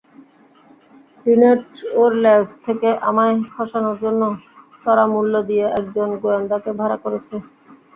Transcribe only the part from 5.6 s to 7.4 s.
একজন গোয়েন্দাকে ভাড়া করেছে।